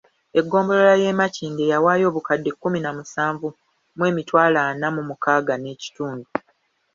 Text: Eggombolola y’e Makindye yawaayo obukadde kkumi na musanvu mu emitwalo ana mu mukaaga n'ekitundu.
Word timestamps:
Eggombolola 0.39 0.93
y’e 1.01 1.13
Makindye 1.19 1.65
yawaayo 1.73 2.05
obukadde 2.11 2.49
kkumi 2.53 2.79
na 2.81 2.91
musanvu 2.97 3.47
mu 3.97 4.03
emitwalo 4.09 4.57
ana 4.69 4.87
mu 4.95 5.01
mukaaga 5.09 5.53
n'ekitundu. 5.59 6.27